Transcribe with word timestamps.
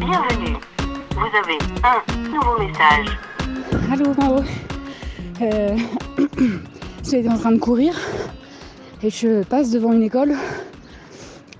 Bienvenue. 0.00 0.56
Vous 1.10 1.28
avez 1.36 1.58
un 1.84 2.30
nouveau 2.30 2.58
message. 2.58 3.18
Allô 3.92 4.14
Mao. 4.14 4.42
Euh, 5.42 5.76
J'étais 7.04 7.28
en 7.28 7.36
train 7.36 7.52
de 7.52 7.58
courir 7.58 7.94
et 9.02 9.10
je 9.10 9.42
passe 9.42 9.70
devant 9.70 9.92
une 9.92 10.02
école 10.02 10.32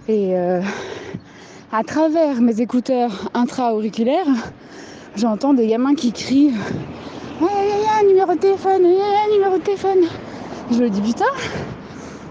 et 0.09 0.39
euh, 0.39 0.63
à 1.71 1.85
travers 1.85 2.41
mes 2.41 2.63
écouteurs 2.63 3.31
intra-auriculaires, 3.35 4.27
j'entends 5.17 5.53
des 5.53 5.67
gamins 5.67 5.95
qui 5.95 6.11
crient 6.11 6.55
ouais, 7.43 7.47
ouais, 7.47 8.09
numéro 8.09 8.33
de 8.33 8.39
téléphone, 8.39 8.83
ouais, 8.83 9.33
numéro 9.35 9.59
de 9.59 9.63
téléphone. 9.63 9.99
Je 10.71 10.83
me 10.83 10.89
dis 10.89 11.03
putain, 11.03 11.27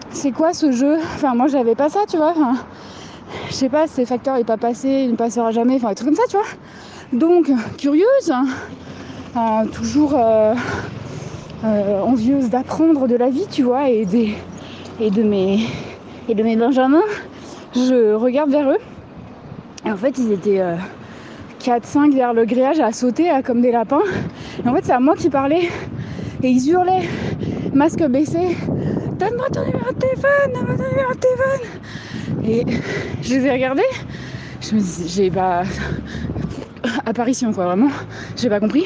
c'est 0.09 0.31
quoi 0.31 0.53
ce 0.53 0.71
jeu? 0.71 0.97
Enfin 1.15 1.35
moi 1.35 1.45
j'avais 1.45 1.75
pas 1.75 1.89
ça 1.89 1.99
tu 2.09 2.17
vois. 2.17 2.33
Je 3.49 3.53
sais 3.53 3.69
pas, 3.69 3.87
ces 3.87 4.05
facteurs 4.05 4.35
n'est 4.37 4.43
pas 4.43 4.57
passé, 4.57 4.87
il 5.05 5.11
ne 5.11 5.15
passera 5.15 5.51
jamais, 5.51 5.75
enfin 5.75 5.89
des 5.89 5.95
trucs 5.95 6.09
comme 6.09 6.15
ça 6.15 6.23
tu 6.29 6.37
vois. 6.37 6.45
Donc 7.13 7.49
curieuse, 7.77 8.31
hein, 8.31 8.45
euh, 9.35 9.65
toujours 9.67 10.13
euh, 10.15 10.53
euh, 11.65 12.01
envieuse 12.01 12.49
d'apprendre 12.49 13.07
de 13.07 13.15
la 13.15 13.29
vie 13.29 13.47
tu 13.49 13.63
vois 13.63 13.89
et, 13.89 14.07
et, 14.99 15.09
de 15.09 15.23
mes, 15.23 15.59
et 16.27 16.35
mes 16.35 16.55
benjamins, 16.55 17.01
je 17.75 18.13
regarde 18.13 18.51
vers 18.51 18.69
eux. 18.69 18.79
Et 19.85 19.91
en 19.91 19.97
fait 19.97 20.17
ils 20.17 20.31
étaient 20.31 20.61
4-5 21.61 22.09
derrière 22.09 22.33
le 22.33 22.45
grillage 22.45 22.79
à 22.79 22.91
sauter 22.91 23.31
comme 23.45 23.61
des 23.61 23.71
lapins. 23.71 24.03
Et 24.63 24.67
en 24.67 24.75
fait 24.75 24.85
c'est 24.85 24.93
à 24.93 24.99
moi 24.99 25.15
qui 25.15 25.29
parlais. 25.29 25.69
Et 26.41 26.49
ils 26.49 26.69
hurlaient, 26.69 27.07
masque 27.73 28.03
baissé, 28.03 28.55
donne-moi 29.19 29.49
ton 29.51 29.65
numéro 29.65 29.91
de 29.91 29.99
téléphone, 29.99 30.53
donne-moi 30.53 30.75
ton 30.77 30.89
numéro 30.89 31.13
de 31.13 31.19
téléphone. 31.19 31.79
Et 32.43 32.65
je 33.21 33.33
les 33.35 33.45
ai 33.45 33.51
regardés, 33.51 33.81
je 34.61 34.75
me 34.75 34.79
dis, 34.79 35.07
j'ai 35.09 35.29
pas. 35.29 35.63
Apparition 37.05 37.51
quoi, 37.53 37.65
vraiment, 37.65 37.89
j'ai 38.37 38.49
pas 38.49 38.59
compris. 38.59 38.85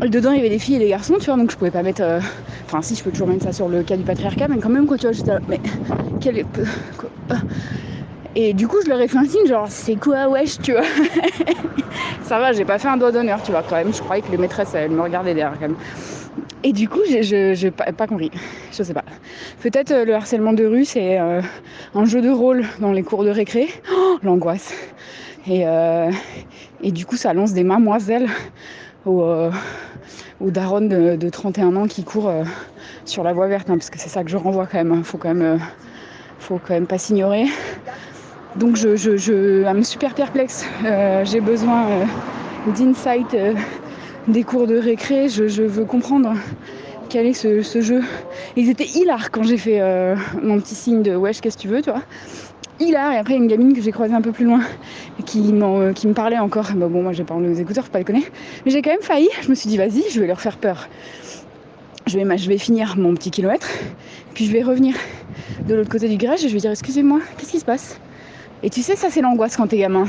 Dedans 0.00 0.32
il 0.32 0.36
y 0.36 0.40
avait 0.40 0.50
des 0.50 0.58
filles 0.58 0.76
et 0.76 0.80
des 0.80 0.88
garçons, 0.88 1.14
tu 1.18 1.26
vois, 1.26 1.36
donc 1.36 1.50
je 1.50 1.56
pouvais 1.56 1.70
pas 1.70 1.82
mettre. 1.82 2.02
euh, 2.02 2.20
Enfin, 2.66 2.82
si, 2.82 2.94
je 2.94 3.02
peux 3.02 3.10
toujours 3.10 3.28
mettre 3.28 3.42
ça 3.44 3.52
sur 3.52 3.68
le 3.68 3.82
cas 3.82 3.96
du 3.96 4.02
patriarcat, 4.04 4.48
mais 4.48 4.58
quand 4.58 4.68
même, 4.70 4.86
quoi, 4.86 4.96
tu 4.98 5.06
vois, 5.06 5.12
j'étais 5.12 5.32
là, 5.32 5.40
mais. 5.48 5.60
Quel. 6.20 6.44
Et 8.36 8.52
du 8.52 8.66
coup, 8.66 8.78
je 8.84 8.88
leur 8.88 9.00
ai 9.00 9.06
fait 9.08 9.18
un 9.18 9.24
signe, 9.24 9.46
genre, 9.46 9.66
c'est 9.68 9.96
quoi, 9.96 10.28
wesh, 10.28 10.58
tu 10.60 10.72
vois. 10.72 10.82
ça 12.24 12.38
va, 12.38 12.52
j'ai 12.52 12.64
pas 12.64 12.78
fait 12.78 12.88
un 12.88 12.96
doigt 12.96 13.12
d'honneur, 13.12 13.42
tu 13.42 13.52
vois, 13.52 13.62
quand 13.62 13.76
même. 13.76 13.92
Je 13.92 14.00
croyais 14.00 14.22
que 14.22 14.30
les 14.30 14.38
maîtresses, 14.38 14.74
elles 14.74 14.90
me 14.90 15.02
regardaient 15.02 15.34
derrière, 15.34 15.58
quand 15.58 15.68
même. 15.68 15.76
Et 16.62 16.72
du 16.72 16.88
coup, 16.88 17.00
je, 17.06 17.52
j'ai 17.54 17.70
pas, 17.70 18.06
compris. 18.06 18.30
Je 18.72 18.82
sais 18.82 18.94
pas. 18.94 19.04
Peut-être 19.62 19.90
euh, 19.90 20.04
le 20.06 20.14
harcèlement 20.14 20.54
de 20.54 20.64
rue, 20.64 20.86
c'est 20.86 21.20
euh, 21.20 21.42
un 21.94 22.04
jeu 22.06 22.22
de 22.22 22.30
rôle 22.30 22.64
dans 22.80 22.92
les 22.92 23.02
cours 23.02 23.24
de 23.24 23.30
récré. 23.30 23.68
Oh, 23.92 24.18
L'angoisse. 24.22 24.72
Et, 25.46 25.66
euh, 25.66 26.10
et 26.82 26.90
du 26.90 27.04
coup, 27.04 27.16
ça 27.16 27.34
lance 27.34 27.52
des 27.52 27.64
mademoiselles 27.64 28.28
aux, 29.04 29.50
aux 30.40 30.50
darons 30.50 30.80
de, 30.80 31.16
de 31.16 31.28
31 31.28 31.76
ans 31.76 31.86
qui 31.86 32.02
courent 32.02 32.32
sur 33.04 33.22
la 33.22 33.34
voie 33.34 33.48
verte, 33.48 33.68
hein, 33.68 33.76
parce 33.76 33.90
que 33.90 33.98
c'est 33.98 34.08
ça 34.08 34.24
que 34.24 34.30
je 34.30 34.38
renvoie 34.38 34.66
quand 34.66 34.82
même. 34.82 35.04
Faut 35.04 35.18
quand 35.18 35.34
même, 35.34 35.60
faut 36.38 36.58
quand 36.58 36.72
même 36.72 36.86
pas 36.86 36.96
s'ignorer. 36.96 37.44
Donc, 38.56 38.76
je, 38.76 38.94
je, 38.94 39.16
je 39.16 39.82
super 39.82 40.14
perplexe. 40.14 40.64
Euh, 40.84 41.24
j'ai 41.24 41.40
besoin 41.40 41.86
euh, 41.86 42.04
d'insight 42.76 43.34
euh, 43.34 43.54
des 44.28 44.44
cours 44.44 44.66
de 44.66 44.78
récré. 44.78 45.28
Je, 45.28 45.48
je 45.48 45.62
veux 45.62 45.84
comprendre 45.84 46.34
quel 47.08 47.26
est 47.26 47.32
ce, 47.32 47.62
ce 47.62 47.80
jeu. 47.80 48.00
Ils 48.56 48.70
étaient 48.70 48.86
hilars 48.86 49.30
quand 49.32 49.42
j'ai 49.42 49.58
fait 49.58 49.80
mon 50.42 50.58
petit 50.60 50.74
signe 50.74 51.02
de 51.02 51.16
wesh, 51.16 51.40
qu'est-ce 51.40 51.56
que 51.56 51.62
tu 51.62 51.68
veux, 51.68 51.82
tu 51.82 51.90
vois. 51.90 52.02
Hilar. 52.80 53.12
Et 53.12 53.18
après, 53.18 53.34
une 53.34 53.46
gamine 53.46 53.72
que 53.72 53.80
j'ai 53.80 53.92
croisée 53.92 54.14
un 54.14 54.20
peu 54.20 54.32
plus 54.32 54.44
loin 54.44 54.60
qui, 55.24 55.42
qui 55.94 56.06
me 56.08 56.12
parlait 56.12 56.38
encore. 56.38 56.70
Bah, 56.74 56.88
bon, 56.88 57.02
moi, 57.02 57.12
j'ai 57.12 57.24
pas 57.24 57.34
enlevé 57.34 57.54
les 57.54 57.60
écouteurs, 57.60 57.84
faut 57.84 57.90
pas 57.90 57.98
déconner. 57.98 58.24
Mais 58.64 58.70
j'ai 58.70 58.82
quand 58.82 58.90
même 58.90 59.02
failli. 59.02 59.28
Je 59.42 59.48
me 59.48 59.54
suis 59.54 59.68
dit, 59.68 59.76
vas-y, 59.76 60.02
je 60.10 60.20
vais 60.20 60.26
leur 60.26 60.40
faire 60.40 60.56
peur. 60.56 60.88
Je 62.06 62.18
vais, 62.18 62.38
je 62.38 62.48
vais 62.48 62.58
finir 62.58 62.96
mon 62.98 63.14
petit 63.14 63.30
kilomètre, 63.30 63.66
puis 64.34 64.44
je 64.46 64.52
vais 64.52 64.62
revenir 64.62 64.94
de 65.66 65.74
l'autre 65.74 65.88
côté 65.88 66.08
du 66.08 66.16
garage 66.16 66.44
et 66.44 66.48
je 66.48 66.54
vais 66.54 66.60
dire, 66.60 66.70
excusez-moi, 66.70 67.20
qu'est-ce 67.38 67.52
qui 67.52 67.60
se 67.60 67.64
passe? 67.64 67.98
Et 68.64 68.70
tu 68.70 68.82
sais, 68.82 68.96
ça, 68.96 69.08
c'est 69.10 69.20
l'angoisse 69.20 69.58
quand 69.58 69.66
t'es 69.66 69.76
gamin. 69.76 70.06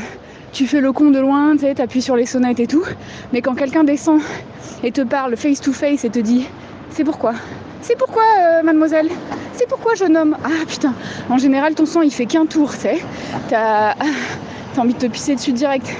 Tu 0.53 0.65
fais 0.65 0.79
le 0.79 0.93
con 0.93 1.11
de 1.11 1.19
loin, 1.19 1.57
tu 1.57 1.73
t'appuies 1.75 2.01
sur 2.01 2.15
les 2.15 2.25
sonnettes 2.25 2.61
et 2.61 2.67
tout. 2.67 2.85
Mais 3.33 3.41
quand 3.41 3.53
quelqu'un 3.53 3.83
descend 3.83 4.21
et 4.81 4.93
te 4.93 5.01
parle 5.01 5.35
face 5.35 5.59
to 5.59 5.73
face 5.73 6.05
et 6.05 6.09
te 6.09 6.19
dit, 6.19 6.47
c'est 6.89 7.03
pourquoi? 7.03 7.33
C'est 7.81 7.97
pourquoi, 7.97 8.23
euh, 8.39 8.63
mademoiselle? 8.63 9.09
C'est 9.55 9.67
pourquoi, 9.67 9.95
jeune 9.95 10.15
homme 10.15 10.37
Ah 10.45 10.65
putain, 10.65 10.93
en 11.29 11.37
général, 11.37 11.75
ton 11.75 11.85
sang, 11.85 12.01
il 12.01 12.11
fait 12.13 12.27
qu'un 12.27 12.45
tour, 12.45 12.71
tu 12.71 12.77
sais. 12.77 13.01
T'as 13.49 13.93
envie 14.77 14.93
de 14.93 14.99
te 14.99 15.07
pisser 15.07 15.35
dessus 15.35 15.51
direct. 15.51 15.93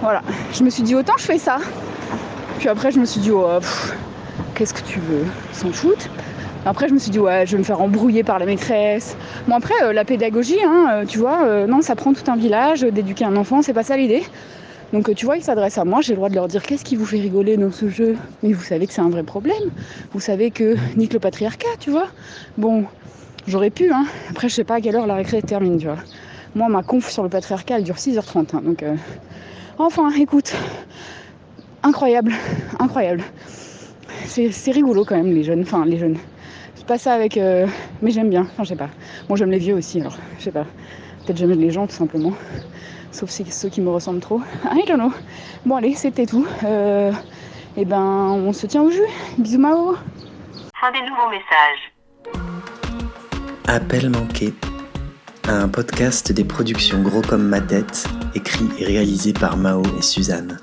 Voilà. 0.00 0.22
Je 0.52 0.64
me 0.64 0.70
suis 0.70 0.82
dit, 0.82 0.96
autant 0.96 1.14
je 1.18 1.24
fais 1.24 1.38
ça. 1.38 1.58
Puis 2.58 2.68
après, 2.68 2.90
je 2.90 2.98
me 2.98 3.04
suis 3.04 3.20
dit, 3.20 3.30
oh, 3.30 3.46
qu'est-ce 4.56 4.74
que 4.74 4.82
tu 4.82 4.98
veux? 4.98 5.24
S'en 5.52 5.70
foutent. 5.70 6.10
Après, 6.64 6.88
je 6.88 6.94
me 6.94 6.98
suis 7.00 7.10
dit, 7.10 7.18
ouais, 7.18 7.44
je 7.44 7.52
vais 7.52 7.58
me 7.58 7.64
faire 7.64 7.80
embrouiller 7.80 8.22
par 8.22 8.38
la 8.38 8.46
maîtresse. 8.46 9.16
Bon, 9.48 9.56
après, 9.56 9.74
euh, 9.82 9.92
la 9.92 10.04
pédagogie, 10.04 10.58
hein, 10.64 10.86
euh, 10.92 11.04
tu 11.04 11.18
vois, 11.18 11.42
euh, 11.42 11.66
non, 11.66 11.82
ça 11.82 11.96
prend 11.96 12.12
tout 12.12 12.30
un 12.30 12.36
village 12.36 12.84
euh, 12.84 12.92
d'éduquer 12.92 13.24
un 13.24 13.34
enfant, 13.36 13.62
c'est 13.62 13.72
pas 13.72 13.82
ça 13.82 13.96
l'idée. 13.96 14.22
Donc, 14.92 15.08
euh, 15.08 15.14
tu 15.14 15.26
vois, 15.26 15.36
ils 15.36 15.42
s'adressent 15.42 15.78
à 15.78 15.84
moi, 15.84 16.02
j'ai 16.02 16.12
le 16.12 16.18
droit 16.18 16.28
de 16.28 16.36
leur 16.36 16.46
dire 16.46 16.62
qu'est-ce 16.62 16.84
qui 16.84 16.94
vous 16.94 17.04
fait 17.04 17.18
rigoler 17.18 17.56
dans 17.56 17.72
ce 17.72 17.88
jeu? 17.88 18.16
Mais 18.44 18.52
vous 18.52 18.62
savez 18.62 18.86
que 18.86 18.92
c'est 18.92 19.00
un 19.00 19.08
vrai 19.08 19.24
problème. 19.24 19.70
Vous 20.12 20.20
savez 20.20 20.52
que 20.52 20.76
nique 20.96 21.12
le 21.12 21.18
patriarcat, 21.18 21.66
tu 21.80 21.90
vois. 21.90 22.06
Bon, 22.58 22.84
j'aurais 23.48 23.70
pu, 23.70 23.90
hein. 23.90 24.04
Après, 24.30 24.48
je 24.48 24.54
sais 24.54 24.64
pas 24.64 24.76
à 24.76 24.80
quelle 24.80 24.94
heure 24.94 25.08
la 25.08 25.16
récré 25.16 25.42
termine, 25.42 25.78
tu 25.78 25.86
vois. 25.86 25.98
Moi, 26.54 26.68
ma 26.68 26.84
conf 26.84 27.10
sur 27.10 27.24
le 27.24 27.28
patriarcat, 27.28 27.78
elle 27.78 27.84
dure 27.84 27.96
6h30. 27.96 28.54
hein, 28.54 28.62
donc, 28.64 28.84
euh, 28.84 28.94
enfin, 29.78 30.10
écoute, 30.12 30.52
incroyable, 31.82 32.32
incroyable. 32.78 33.24
C'est 34.26 34.70
rigolo 34.70 35.04
quand 35.04 35.16
même, 35.16 35.34
les 35.34 35.42
jeunes. 35.42 35.62
Enfin, 35.62 35.84
les 35.84 35.98
jeunes. 35.98 36.18
C'est 36.82 36.88
pas 36.88 36.98
ça 36.98 37.12
avec. 37.14 37.36
euh, 37.36 37.68
Mais 38.02 38.10
j'aime 38.10 38.28
bien. 38.28 38.40
Enfin, 38.42 38.64
je 38.64 38.70
sais 38.70 38.76
pas. 38.76 38.88
Bon, 39.28 39.36
j'aime 39.36 39.52
les 39.52 39.58
vieux 39.58 39.74
aussi, 39.76 40.00
alors. 40.00 40.16
Je 40.38 40.42
sais 40.42 40.50
pas. 40.50 40.64
Peut-être 41.24 41.36
j'aime 41.36 41.52
les 41.52 41.70
gens, 41.70 41.86
tout 41.86 41.94
simplement. 41.94 42.32
Sauf 43.12 43.30
si- 43.30 43.48
ceux 43.52 43.68
qui 43.68 43.80
me 43.80 43.88
ressemblent 43.88 44.18
trop. 44.18 44.40
I 44.64 44.84
don't 44.88 44.96
know. 44.98 45.12
Bon, 45.64 45.76
allez, 45.76 45.94
c'était 45.94 46.26
tout. 46.26 46.44
Euh... 46.64 47.12
Et 47.76 47.84
ben, 47.84 48.00
on 48.00 48.52
se 48.52 48.66
tient 48.66 48.82
au 48.82 48.90
jus. 48.90 48.98
Bisous, 49.38 49.60
Mao. 49.60 49.94
Fin 50.80 50.90
des 50.90 51.02
nouveaux 51.02 51.30
messages. 51.30 51.92
Appel 53.68 54.10
manqué. 54.10 54.52
Un 55.48 55.68
podcast 55.68 56.32
des 56.32 56.42
productions 56.42 57.00
Gros 57.00 57.22
comme 57.22 57.44
ma 57.44 57.60
tête, 57.60 58.06
écrit 58.34 58.66
et 58.80 58.84
réalisé 58.84 59.32
par 59.32 59.56
Mao 59.56 59.82
et 59.96 60.02
Suzanne. 60.02 60.58